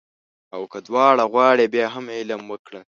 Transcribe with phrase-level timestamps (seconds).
[0.55, 2.81] او که دواړه غواړې بیا هم علم وکړه